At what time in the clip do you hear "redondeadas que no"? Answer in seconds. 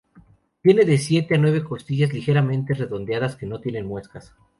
2.73-3.61